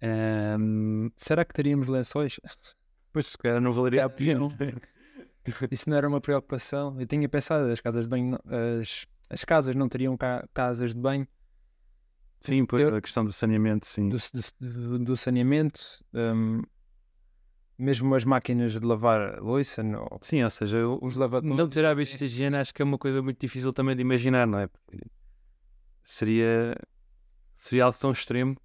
Ahm, 0.03 1.11
será 1.17 1.45
que 1.45 1.53
teríamos 1.55 1.89
lençóis? 1.89 2.41
pois 3.13 3.27
se 3.29 3.39
calhar 3.39 3.61
não 3.61 3.71
valeria 3.71 4.05
a 4.05 4.09
pena. 4.09 4.49
Isso 5.71 5.89
não 5.89 5.97
era 5.97 6.09
uma 6.09 6.21
preocupação. 6.21 6.99
Eu 7.01 7.07
tinha 7.07 7.29
pensado, 7.29 7.71
as 7.71 7.81
casas 7.81 8.05
de 8.05 8.09
banho, 8.09 8.39
as, 8.81 9.07
as 9.31 9.45
casas 9.45 9.75
não 9.75 9.89
teriam 9.89 10.17
ca- 10.17 10.47
casas 10.55 10.95
de 10.95 11.01
banho, 11.01 11.27
Sim, 12.41 12.65
pois 12.67 12.83
Eu- 12.89 12.97
a 12.97 13.01
questão 13.01 13.25
do 13.25 13.33
saneamento, 13.33 13.87
sim. 13.87 14.09
do, 14.09 14.19
do- 14.61 14.99
do 15.01 15.17
saneamento, 15.17 15.81
hum, 16.15 16.63
mesmo 17.79 18.15
as 18.15 18.25
máquinas 18.25 18.73
de 18.73 18.87
lavar 18.87 19.37
a 19.37 19.41
louça, 19.41 19.83
não- 19.83 20.07
Sim, 20.21 20.43
ou 20.43 20.51
seja, 20.51 20.79
os 20.89 21.17
lavadores. 21.17 21.57
não 21.57 21.69
ter 21.69 21.85
hábitos 21.85 22.15
de 22.19 22.25
higiene 22.25 22.57
acho 22.57 22.73
que 22.75 22.83
é 22.83 22.85
uma 22.85 22.99
coisa 22.99 23.23
muito 23.23 23.39
difícil 23.41 23.73
também 23.73 23.95
de 23.95 24.03
imaginar, 24.03 24.47
não 24.47 24.59
é? 24.59 24.67
Porque 24.67 24.99
seria, 26.03 26.77
seria 27.57 27.85
algo 27.85 27.99
tão 27.99 28.13
extremo. 28.13 28.57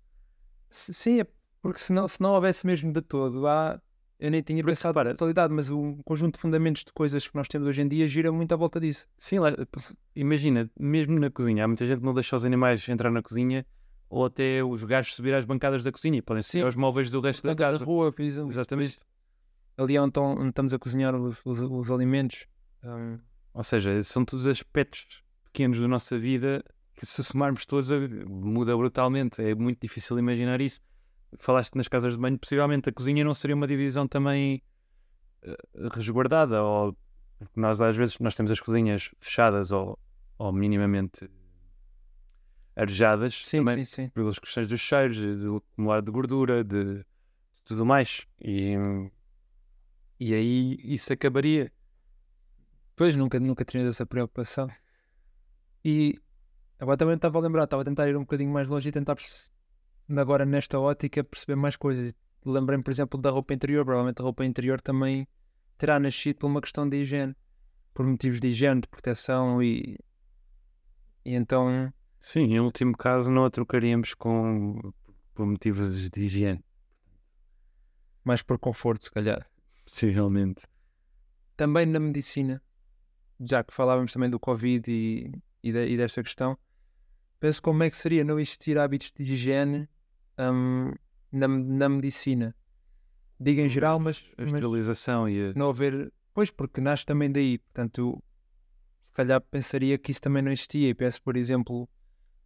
S- 0.70 0.94
Sim, 0.94 1.22
é 1.22 1.28
porque 1.62 1.80
se 1.80 1.92
não, 1.94 2.08
se 2.08 2.22
não 2.22 2.32
houvesse 2.34 2.66
mesmo 2.66 2.92
de 2.92 3.02
todo, 3.02 3.46
há, 3.48 3.80
eu 4.20 4.32
nem 4.32 4.42
tinha 4.42 4.64
pensado 4.64 5.04
na 5.04 5.12
totalidade, 5.12 5.54
mas 5.54 5.70
o 5.72 5.98
conjunto 6.06 6.36
de 6.36 6.40
fundamentos 6.42 6.84
de 6.84 6.92
coisas 6.94 7.28
que 7.28 7.36
nós 7.36 7.48
temos 7.48 7.68
hoje 7.68 7.82
em 7.82 7.88
dia 7.88 8.08
gira 8.08 8.32
muito 8.32 8.52
à 8.54 8.56
volta 8.56 8.80
disso. 8.80 9.08
Sim, 9.18 9.40
lá- 9.40 9.52
imagina, 10.16 10.70
mesmo 10.80 11.20
na 11.20 11.30
cozinha, 11.30 11.66
há 11.66 11.68
muita 11.68 11.86
gente 11.86 12.00
que 12.00 12.06
não 12.06 12.14
deixa 12.14 12.36
os 12.36 12.46
animais 12.46 12.88
entrar 12.90 13.12
na 13.12 13.22
cozinha 13.22 13.66
ou 14.12 14.26
até 14.26 14.62
os 14.64 14.84
gajos 14.84 15.16
subir 15.16 15.34
às 15.34 15.46
bancadas 15.46 15.84
da 15.84 15.92
cozinha 15.92 16.18
e 16.18 16.22
podem 16.22 16.44
ser 16.44 16.60
Sim. 16.60 16.64
os 16.66 16.76
móveis 16.76 17.10
do 17.10 17.22
resto 17.22 17.48
da 17.48 17.56
casa. 17.56 17.84
rua, 17.84 18.12
por 18.12 18.22
exemplo. 18.22 18.52
Exatamente. 18.52 19.00
Ali 19.78 19.96
é 19.96 20.02
onde, 20.02 20.20
onde 20.20 20.50
estamos 20.50 20.74
a 20.74 20.78
cozinhar 20.80 21.16
os, 21.16 21.40
os- 21.46 21.62
os 21.62 21.90
alimentos. 21.90 22.46
Hum, 22.84 23.18
Ou 23.54 23.64
seja, 23.64 24.04
são 24.04 24.26
todos 24.26 24.46
aspectos 24.48 25.24
pequenos 25.46 25.80
da 25.80 25.88
nossa 25.88 26.20
vida 26.20 26.64
que 26.94 27.06
se 27.06 27.24
somarmos 27.24 27.66
todos 27.66 27.90
a- 27.92 27.98
muda 28.28 28.76
brutalmente. 28.76 29.42
É 29.42 29.56
muito 29.56 29.80
difícil 29.82 30.20
imaginar 30.20 30.60
isso. 30.60 30.82
Falaste 31.38 31.76
nas 31.76 31.88
casas 31.88 32.12
de 32.14 32.20
banho, 32.20 32.38
possivelmente 32.38 32.90
a 32.90 32.92
cozinha 32.92 33.24
não 33.24 33.34
seria 33.34 33.56
uma 33.56 33.66
divisão 33.66 34.06
também 34.08 34.62
eh, 35.44 35.56
resguardada 35.94 36.62
ou 36.62 36.96
porque 37.40 37.60
nós 37.60 37.82
às 37.82 37.96
vezes 37.96 38.20
nós 38.20 38.36
temos 38.36 38.52
as 38.52 38.60
cozinhas 38.60 39.10
fechadas 39.20 39.72
ou, 39.72 39.98
ou 40.38 40.52
minimamente 40.52 41.28
arejadas 42.82 43.36
sim, 43.46 43.58
também 43.58 43.84
sim, 43.84 44.04
sim. 44.04 44.10
pelas 44.10 44.40
questões 44.40 44.68
dos 44.68 44.80
cheiros, 44.80 45.18
do 45.18 45.58
acumular 45.58 46.02
de 46.02 46.12
gordura, 46.12 46.64
de, 46.64 47.06
tudo 47.64 47.86
mais. 47.86 48.26
E, 48.42 48.74
e 50.20 50.34
aí 50.34 50.80
isso 50.84 51.14
acabaria. 51.14 51.72
Pois, 52.96 53.16
nunca, 53.16 53.40
nunca 53.40 53.64
tinha 53.64 53.86
essa 53.86 54.06
preocupação. 54.06 54.68
E 55.86 56.20
agora 56.80 56.98
também 56.98 57.16
estava 57.16 57.38
a 57.38 57.42
lembrar, 57.42 57.64
estava 57.66 57.84
a 57.84 57.86
tentar 57.86 58.10
ir 58.10 58.18
um 58.18 58.22
bocadinho 58.22 58.52
mais 58.52 58.68
longe 58.68 58.90
e 58.90 58.92
tentar, 58.92 59.16
agora 60.18 60.46
nesta 60.46 60.80
ótica, 60.80 61.24
perceber 61.24 61.56
mais 61.56 61.76
coisas. 61.76 62.14
Lembrei-me, 62.44 62.84
por 62.84 62.92
exemplo, 62.92 63.22
da 63.22 63.30
roupa 63.30 63.54
interior. 63.54 63.86
Provavelmente 63.86 64.20
a 64.20 64.24
roupa 64.24 64.44
interior 64.44 64.82
também 64.82 65.28
terá 65.78 66.00
nascido 66.00 66.38
por 66.38 66.48
uma 66.48 66.62
questão 66.62 66.88
de 66.90 66.98
higiene, 66.98 67.36
por 67.94 68.06
motivos 68.06 68.40
de 68.40 68.48
higiene, 68.48 68.82
de 68.82 68.88
proteção 68.88 69.62
e, 69.62 69.98
e 71.24 71.36
então, 71.36 71.92
Sim, 72.24 72.54
em 72.54 72.60
último 72.60 72.96
caso 72.96 73.32
não 73.32 73.44
a 73.46 73.50
trocaríamos 73.50 74.14
com 74.14 74.94
por 75.34 75.46
motivos 75.46 76.08
de 76.10 76.22
higiene. 76.24 76.64
mais 78.24 78.44
por 78.44 78.60
conforto, 78.60 79.04
se 79.06 79.12
calhar. 79.12 79.50
Possivelmente. 79.84 80.62
Também 81.58 81.88
na 81.88 82.00
medicina, 82.00 82.62
já 83.40 83.64
que 83.64 83.74
falávamos 83.74 84.14
também 84.14 84.30
do 84.30 84.40
Covid 84.40 84.90
e, 84.92 85.32
e, 85.64 85.72
de- 85.72 85.88
e 85.88 85.98
desta 85.98 86.22
questão, 86.22 86.56
penso 87.40 87.60
como 87.62 87.82
é 87.82 87.90
que 87.90 87.98
seria 87.98 88.24
não 88.24 88.40
existir 88.40 88.78
hábitos 88.78 89.12
de 89.12 89.24
higiene 89.24 89.90
hum, 90.38 90.94
na, 91.32 91.48
na 91.48 91.90
medicina. 91.90 92.56
Digo 93.40 93.62
em 93.62 93.70
geral, 93.70 94.00
mas, 94.00 94.24
A 94.38 94.44
mas 94.44 94.54
esterilização 94.54 95.28
e 95.28 95.50
a... 95.50 95.54
não 95.56 95.72
haver. 95.72 96.14
Pois, 96.32 96.52
porque 96.52 96.80
nasce 96.80 97.04
também 97.04 97.32
daí. 97.32 97.58
Portanto, 97.58 98.24
se 99.04 99.12
calhar 99.12 99.42
pensaria 99.42 99.98
que 99.98 100.12
isso 100.12 100.22
também 100.22 100.44
não 100.44 100.52
existia. 100.52 100.90
E 100.90 100.94
penso, 100.94 101.20
por 101.24 101.36
exemplo, 101.36 101.90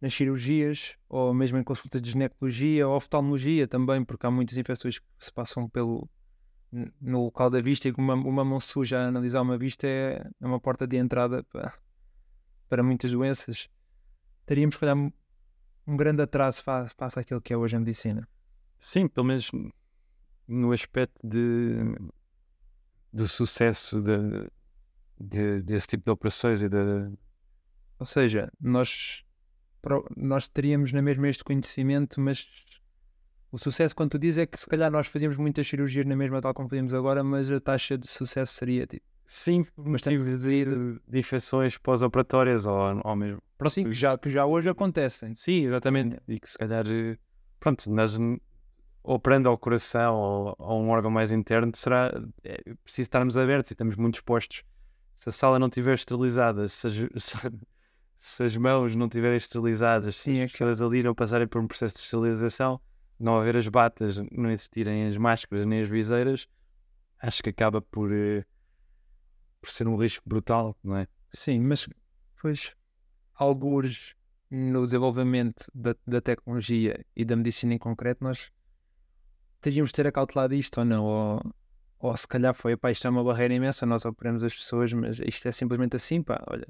nas 0.00 0.12
cirurgias, 0.14 0.96
ou 1.08 1.32
mesmo 1.32 1.58
em 1.58 1.64
consultas 1.64 2.02
de 2.02 2.10
ginecologia, 2.10 2.86
ou 2.86 2.94
oftalmologia 2.96 3.66
também, 3.66 4.04
porque 4.04 4.26
há 4.26 4.30
muitas 4.30 4.56
infecções 4.58 4.98
que 4.98 5.06
se 5.18 5.32
passam 5.32 5.68
pelo, 5.68 6.08
no 7.00 7.24
local 7.24 7.48
da 7.48 7.60
vista 7.60 7.88
e 7.88 7.92
uma, 7.96 8.14
uma 8.14 8.44
mão 8.44 8.60
suja 8.60 8.98
a 8.98 9.06
analisar 9.06 9.40
uma 9.42 9.56
vista 9.56 9.86
é, 9.86 10.28
é 10.40 10.46
uma 10.46 10.60
porta 10.60 10.86
de 10.86 10.96
entrada 10.96 11.42
para, 11.44 11.72
para 12.68 12.82
muitas 12.82 13.10
doenças. 13.10 13.68
Teríamos, 14.44 14.74
se 14.74 14.80
calhar, 14.80 14.96
um- 14.96 15.10
grande 15.96 16.20
atraso 16.22 16.62
face, 16.62 16.94
face 16.96 17.18
àquilo 17.18 17.40
que 17.40 17.52
é 17.52 17.56
hoje 17.56 17.76
a 17.76 17.78
medicina. 17.78 18.28
Sim, 18.78 19.08
pelo 19.08 19.26
menos 19.26 19.50
no 20.46 20.72
aspecto 20.72 21.18
de, 21.26 21.76
do 23.12 23.26
sucesso 23.26 24.00
de, 24.02 24.50
de- 25.18 25.62
desse 25.62 25.86
tipo 25.86 26.04
de 26.04 26.10
operações 26.10 26.60
e 26.62 26.68
da. 26.68 27.10
Ou 27.98 28.04
seja, 28.04 28.52
nós, 28.60 29.24
nós 30.16 30.48
teríamos 30.48 30.92
na 30.92 31.02
mesma 31.02 31.28
este 31.28 31.44
conhecimento, 31.44 32.20
mas 32.20 32.48
o 33.50 33.58
sucesso, 33.58 33.94
quando 33.94 34.10
tu 34.10 34.18
dizes, 34.18 34.38
é 34.38 34.46
que 34.46 34.58
se 34.58 34.66
calhar 34.66 34.90
nós 34.90 35.06
fazíamos 35.06 35.36
muitas 35.36 35.66
cirurgias 35.66 36.04
na 36.04 36.16
mesma 36.16 36.40
tal 36.40 36.52
como 36.52 36.68
fazíamos 36.68 36.92
agora, 36.92 37.22
mas 37.22 37.50
a 37.50 37.60
taxa 37.60 37.96
de 37.96 38.06
sucesso 38.06 38.54
seria 38.54 38.86
tipo. 38.86 39.04
Sim, 39.28 39.66
motivos 39.76 40.38
de, 40.38 40.64
de 41.08 41.18
infecções 41.18 41.76
pós-operatórias 41.78 42.64
ou, 42.64 43.00
ou 43.04 43.16
mesmo. 43.16 43.42
Pronto, 43.58 43.72
Sim, 43.72 43.84
que 43.84 43.92
já, 43.92 44.16
que 44.16 44.30
já 44.30 44.46
hoje 44.46 44.68
acontecem. 44.68 45.34
Sim, 45.34 45.64
exatamente. 45.64 46.20
E 46.28 46.38
que 46.38 46.48
se 46.48 46.56
calhar, 46.56 46.84
eh, 46.86 47.18
pronto, 47.58 47.90
nós 47.90 48.16
operando 49.02 49.48
ao 49.48 49.56
coração 49.56 50.14
ou 50.14 50.56
a 50.58 50.74
um 50.74 50.90
órgão 50.90 51.10
mais 51.10 51.32
interno, 51.32 51.72
será 51.74 52.12
é 52.44 52.60
preciso 52.84 53.06
estarmos 53.06 53.36
abertos 53.36 53.70
e 53.70 53.74
estamos 53.74 53.96
muito 53.96 54.16
expostos. 54.16 54.62
Se 55.14 55.28
a 55.28 55.32
sala 55.32 55.58
não 55.58 55.68
estiver 55.68 55.94
esterilizada, 55.94 56.68
se 56.68 57.08
se, 57.16 57.36
se 58.18 58.42
as 58.42 58.56
mãos 58.56 58.94
não 58.94 59.06
estiverem 59.06 59.36
esterilizadas, 59.36 60.16
Sim, 60.16 60.40
é 60.40 60.46
ali 60.84 61.02
não 61.02 61.14
passarem 61.14 61.46
por 61.46 61.60
um 61.60 61.66
processo 61.66 61.96
de 61.96 62.02
esterilização, 62.02 62.80
não 63.18 63.38
haver 63.38 63.56
as 63.56 63.68
batas, 63.68 64.16
não 64.30 64.50
existirem 64.50 65.06
as 65.06 65.16
máscaras 65.16 65.64
nem 65.64 65.80
as 65.80 65.88
viseiras, 65.88 66.48
acho 67.18 67.42
que 67.42 67.50
acaba 67.50 67.80
por, 67.80 68.12
eh, 68.12 68.44
por 69.60 69.70
ser 69.70 69.88
um 69.88 69.96
risco 69.96 70.22
brutal, 70.28 70.76
não 70.82 70.96
é? 70.96 71.08
Sim, 71.32 71.60
mas 71.60 71.88
pois 72.40 72.74
alguns 73.34 74.14
no 74.50 74.84
desenvolvimento 74.84 75.66
da, 75.74 75.94
da 76.06 76.20
tecnologia 76.20 77.04
e 77.14 77.24
da 77.24 77.36
medicina 77.36 77.74
em 77.74 77.78
concreto, 77.78 78.22
nós 78.22 78.50
teríamos 79.60 79.90
de 79.90 79.94
ter 79.94 80.06
acautelado 80.06 80.54
isto 80.54 80.78
ou 80.78 80.84
não, 80.84 81.04
ou, 81.04 81.40
ou 81.98 82.16
se 82.16 82.28
calhar 82.28 82.54
foi, 82.54 82.76
pá, 82.76 82.90
isto 82.90 83.06
é 83.06 83.10
uma 83.10 83.24
barreira 83.24 83.54
imensa, 83.54 83.84
nós 83.84 84.04
operamos 84.04 84.42
as 84.42 84.54
pessoas, 84.54 84.92
mas 84.92 85.18
isto 85.20 85.48
é 85.48 85.52
simplesmente 85.52 85.96
assim, 85.96 86.22
pá, 86.22 86.42
olha, 86.48 86.66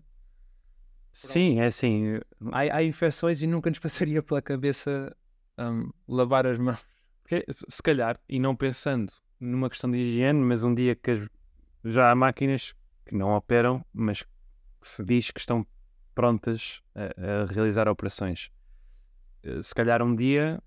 Sim, 1.17 1.61
é 1.61 1.67
assim. 1.67 2.21
há, 2.53 2.77
há 2.77 2.83
infecções 2.85 3.41
e 3.43 3.47
nunca 3.47 3.71
nos 3.71 3.79
passaria 3.81 4.23
pela 4.23 4.43
cabeça 4.43 5.17
hum, 5.59 5.91
lavar 6.07 6.47
as 6.47 6.59
mãos. 6.59 6.79
Porque, 7.23 7.45
se 7.69 7.83
calhar, 7.83 8.21
e 8.29 8.39
não 8.39 8.55
pensando 8.55 9.13
numa 9.41 9.69
questão 9.69 9.91
de 9.91 9.99
higiene, 9.99 10.39
mas 10.41 10.63
um 10.63 10.75
dia 10.75 10.95
que 10.95 11.11
as- 11.11 11.29
já 11.85 12.11
há 12.11 12.15
máquinas 12.15 12.75
que 13.05 13.15
não 13.15 13.35
operam, 13.35 13.85
mas 13.93 14.23
que 14.23 14.29
se 14.83 15.03
diz 15.05 15.31
que 15.31 15.41
estão 15.41 15.67
prontas 16.15 16.81
a, 16.95 17.43
a 17.43 17.47
realizar 17.47 17.89
operações. 17.89 18.51
Eh, 19.43 19.61
Se 19.63 19.75
calhar 19.75 20.03
um 20.03 20.15
dia 20.15 20.63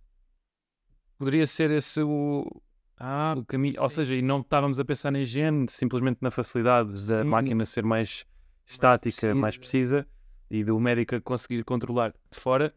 poderia 1.18 1.46
ser 1.48 1.72
esse 1.72 2.01
o, 2.01 2.62
Ah, 2.98 3.36
o 3.38 3.46
caminho. 3.46 3.82
Ou 3.82 3.89
sim. 3.89 3.96
seja, 3.98 4.15
e 4.15 4.22
não 4.22 4.41
estávamos 4.41 4.79
a 4.79 4.86
pensar 4.86 5.12
na 5.12 5.20
higiene, 5.20 5.65
simplesmente 5.70 6.20
na 6.22 6.32
facilidade 6.32 6.89
da 7.08 7.24
Sim. 7.24 7.29
máquina 7.29 7.65
ser 7.65 7.84
mais 7.84 8.25
estática, 8.65 9.34
mais 9.36 9.58
precisa. 9.58 10.03
precisa 10.03 10.19
e 10.50 10.63
do 10.63 10.79
médico 10.79 11.20
conseguir 11.22 11.63
controlar 11.63 12.13
de 12.32 12.39
fora. 12.39 12.74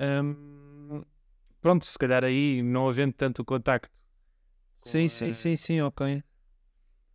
Hum, 0.00 1.02
pronto, 1.60 1.84
se 1.84 1.98
calhar 1.98 2.24
aí 2.24 2.62
não 2.62 2.88
havendo 2.88 3.12
tanto 3.12 3.44
contacto. 3.44 3.90
sim, 4.78 5.04
a- 5.06 5.08
sim, 5.08 5.32
sim, 5.32 5.56
sim, 5.56 5.80
ok. 5.80 6.22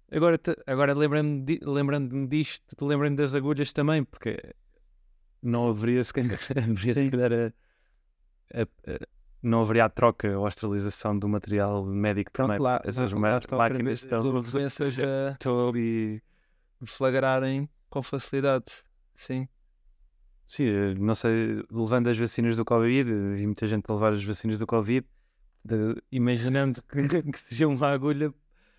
Agora, 0.10 0.38
te- 0.38 0.56
agora 0.66 0.94
lembrando-me 0.94 1.44
di- 1.44 1.60
lembrando-me 1.64 2.28
disto, 2.28 2.64
lembrando 2.82 3.18
das 3.18 3.34
agulhas 3.36 3.74
também, 3.74 4.04
porque 4.06 4.38
não 5.42 5.68
haveria 5.70 6.04
se 6.04 6.14
calhar, 6.14 6.40
haveria, 6.58 6.96
se 6.96 7.10
calhar 7.10 7.32
a- 7.34 7.54
a- 8.62 8.94
a- 8.94 9.08
não 9.42 9.62
haveria 9.62 9.86
a 9.86 9.90
troca 9.90 10.38
ou 10.38 10.46
a 10.46 10.50
esterilização 10.50 11.18
do 11.18 11.28
material 11.28 11.84
médico 11.86 12.32
Pronto, 12.32 12.48
também. 12.48 12.62
lá, 12.64 12.82
Essas 12.86 13.12
lá, 13.14 13.20
lá 13.20 13.38
estão 13.38 13.58
máquinas 13.58 14.04
estão, 14.04 14.20
a 14.38 15.32
estão 15.34 15.70
ali. 15.70 16.22
flagrarem 16.86 17.70
com 17.90 18.02
facilidade, 18.02 18.84
sim. 19.14 19.48
Sim, 20.48 20.64
eh, 20.66 20.96
não 20.96 21.14
sei, 21.14 21.62
levando 21.70 22.08
as 22.08 22.18
vacinas 22.18 22.56
do 22.56 22.64
Covid, 22.64 23.12
vi 23.36 23.46
muita 23.46 23.68
gente 23.68 23.84
a 23.90 23.94
levar 23.94 24.14
as 24.14 24.24
vacinas 24.24 24.58
do 24.58 24.66
Covid, 24.66 25.06
de- 25.64 26.02
imaginando 26.12 26.82
que, 26.84 27.02
que 27.32 27.38
seja 27.40 27.68
uma 27.68 27.90
agulha 27.90 28.34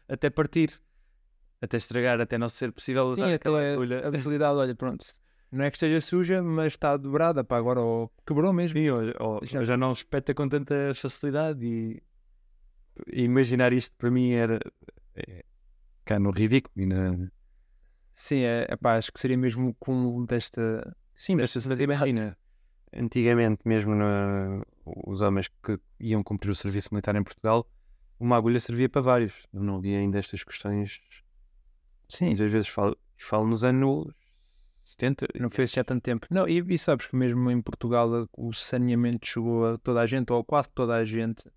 até 0.08 0.30
partir, 0.30 0.80
até 1.60 1.76
estragar, 1.76 2.20
até 2.20 2.38
não 2.38 2.48
ser 2.48 2.72
possível 2.72 3.04
Sim, 3.04 3.10
usar 3.22 3.34
aquela 3.34 3.60
agulha. 3.72 4.06
a 4.06 4.08
utilidade, 4.16 4.58
olha, 4.58 4.74
pronto. 4.74 5.04
Não 5.52 5.64
é 5.64 5.70
que 5.70 5.76
esteja 5.76 6.00
suja, 6.00 6.42
mas 6.42 6.72
está 6.72 6.96
dobrada, 6.96 7.44
pá, 7.44 7.58
agora 7.58 7.80
ou 7.80 8.10
quebrou 8.26 8.52
mesmo. 8.52 8.78
Sim, 8.78 8.88
ou, 8.90 9.00
ou- 9.20 9.40
Já- 9.44 9.62
já 9.62 9.76
não 9.76 9.92
espeta 9.92 10.34
com 10.34 10.48
tanta 10.48 10.92
facilidade 10.94 11.64
e, 11.66 12.02
e 13.12 13.22
imaginar 13.24 13.72
isto 13.74 13.94
para 13.96 14.10
mim 14.10 14.32
era 14.32 14.58
é, 15.14 15.44
cá 16.04 16.18
no 16.18 16.30
ridículo 16.30 16.72
e 16.76 16.86
na, 16.86 17.28
Sim, 18.14 18.40
é, 18.40 18.66
é 18.68 18.76
pá, 18.76 18.96
acho 18.96 19.12
que 19.12 19.20
seria 19.20 19.36
mesmo 19.36 19.68
o 19.68 19.74
cúmulo 19.74 20.26
desta. 20.26 20.96
Sim, 21.18 21.34
mas 21.34 21.52
imagina, 21.56 22.38
antigamente 22.94 23.66
mesmo 23.66 23.92
na- 23.92 24.62
os 24.86 25.20
homens 25.20 25.48
que 25.48 25.76
iam 25.98 26.22
cumprir 26.22 26.48
o 26.52 26.54
serviço 26.54 26.90
militar 26.92 27.16
em 27.16 27.24
Portugal, 27.24 27.68
uma 28.20 28.36
agulha 28.36 28.60
servia 28.60 28.88
para 28.88 29.00
vários. 29.00 29.44
Eu 29.52 29.60
não 29.60 29.78
havia 29.78 29.98
ainda 29.98 30.16
estas 30.20 30.44
questões. 30.44 31.00
Sim, 32.08 32.26
Muitas 32.26 32.52
vezes 32.52 32.68
falo, 32.68 32.96
falo 33.16 33.48
nos 33.48 33.64
anos 33.64 34.14
70. 34.84 35.26
não 35.40 35.50
foi 35.50 35.64
assim 35.64 35.80
há 35.80 35.84
tanto 35.84 36.02
tempo. 36.04 36.28
Não, 36.30 36.48
e, 36.48 36.60
e 36.60 36.78
sabes 36.78 37.08
que 37.08 37.16
mesmo 37.16 37.50
em 37.50 37.60
Portugal 37.60 38.08
o 38.32 38.52
saneamento 38.52 39.26
chegou 39.26 39.66
a 39.74 39.76
toda 39.78 40.00
a 40.00 40.06
gente, 40.06 40.32
ou 40.32 40.44
quase 40.44 40.68
toda 40.72 40.94
a 40.94 41.04
gente, 41.04 41.50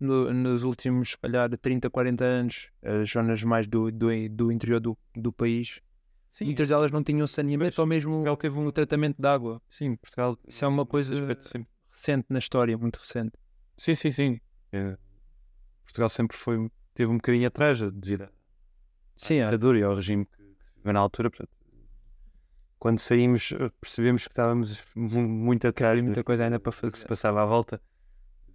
no- 0.00 0.32
nos 0.32 0.62
últimos, 0.64 1.10
se 1.10 1.18
calhar, 1.18 1.50
30, 1.58 1.90
40 1.90 2.24
anos, 2.24 2.70
as 2.82 3.10
zonas 3.10 3.42
mais 3.44 3.66
do, 3.66 3.92
do, 3.92 4.08
do 4.30 4.50
interior 4.50 4.80
do, 4.80 4.96
do 5.14 5.30
país. 5.30 5.82
Sim, 6.34 6.46
Muitas 6.46 6.68
delas 6.68 6.90
não 6.90 7.00
tinham 7.00 7.28
saneamento, 7.28 7.80
ou 7.80 7.86
mesmo 7.86 8.10
Portugal 8.10 8.36
teve 8.36 8.58
um. 8.58 8.68
tratamento 8.72 9.22
de 9.22 9.28
água. 9.28 9.62
Sim, 9.68 9.94
Portugal. 9.94 10.36
Isso 10.48 10.64
é 10.64 10.68
uma 10.68 10.84
coisa 10.84 11.14
recente 11.92 12.26
na 12.28 12.40
história, 12.40 12.76
muito 12.76 12.96
recente. 12.96 13.30
Sim, 13.78 13.94
sim, 13.94 14.10
sim. 14.10 14.40
É, 14.72 14.98
Portugal 15.84 16.08
sempre 16.08 16.36
foi, 16.36 16.68
teve 16.92 17.12
um 17.12 17.18
bocadinho 17.18 17.46
atrás 17.46 17.78
devido 17.92 18.22
à 18.22 18.28
Sim, 19.16 19.36
é. 19.36 19.44
ditadura 19.44 19.78
e 19.78 19.84
ao 19.84 19.94
regime 19.94 20.26
que, 20.26 20.32
que 20.42 20.64
se 20.66 20.72
viveu 20.74 20.92
na 20.92 20.98
altura. 20.98 21.30
Portanto, 21.30 21.50
quando 22.80 22.98
saímos, 22.98 23.52
eh, 23.52 23.70
percebemos 23.80 24.24
que 24.24 24.32
estávamos 24.32 24.82
mu- 24.92 25.28
muito 25.28 25.68
atrás, 25.68 26.02
muita 26.02 26.24
coisa 26.24 26.42
ainda 26.46 26.58
para 26.58 26.70
do 26.72 26.74
que 26.74 26.80
se 26.82 26.90
fazer. 27.04 27.06
passava 27.06 27.42
à 27.42 27.46
volta. 27.46 27.80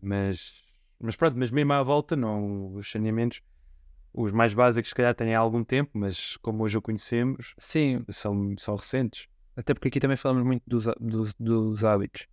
Mas, 0.01 0.62
mas 1.00 1.15
pronto, 1.15 1.38
mas 1.38 1.50
mesmo 1.50 1.71
à 1.71 1.81
volta, 1.81 2.17
não, 2.17 2.74
os 2.75 2.91
saneamentos, 2.91 3.41
os 4.13 4.31
mais 4.31 4.53
básicos, 4.53 4.89
se 4.89 4.95
calhar 4.95 5.13
têm 5.15 5.35
algum 5.35 5.63
tempo, 5.63 5.91
mas 5.93 6.37
como 6.37 6.63
hoje 6.63 6.77
o 6.77 6.81
conhecemos, 6.81 7.53
Sim, 7.57 8.03
são, 8.09 8.55
são 8.57 8.75
recentes. 8.75 9.27
até 9.55 9.73
porque 9.73 9.87
aqui 9.87 9.99
também 9.99 10.17
falamos 10.17 10.43
muito 10.43 10.63
dos, 10.67 10.87
há- 10.87 10.95
dos, 10.99 11.33
dos 11.39 11.83
hábitos. 11.83 12.27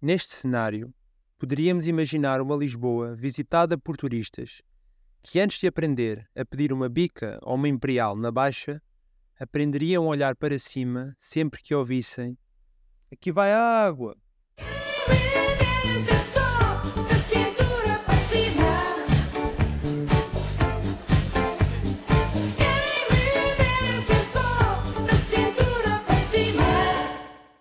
Neste 0.00 0.32
cenário, 0.34 0.92
poderíamos 1.38 1.86
imaginar 1.86 2.40
uma 2.40 2.56
Lisboa 2.56 3.14
visitada 3.14 3.76
por 3.76 3.96
turistas 3.96 4.62
que, 5.22 5.38
antes 5.38 5.58
de 5.58 5.66
aprender 5.66 6.26
a 6.34 6.44
pedir 6.44 6.72
uma 6.72 6.88
bica 6.88 7.38
ou 7.42 7.54
uma 7.54 7.68
imperial 7.68 8.16
na 8.16 8.30
baixa, 8.30 8.82
aprenderiam 9.38 10.04
a 10.04 10.08
olhar 10.08 10.34
para 10.36 10.58
cima 10.58 11.14
sempre 11.20 11.62
que 11.62 11.74
ouvissem: 11.74 12.36
Aqui 13.12 13.30
vai 13.30 13.52
a 13.52 13.60
água. 13.60 14.16